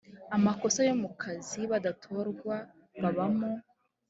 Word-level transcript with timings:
amakosa 0.35 0.79
yo 0.87 0.93
mu 1.01 1.09
kazi 1.21 1.61
badatorwa 1.71 2.55
babamo 3.01 3.49